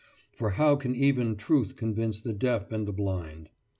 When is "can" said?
0.77-0.95